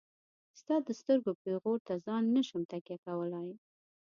[0.59, 3.51] ستا د سترګو پيغور ته ځان نشم تکيه کولاي.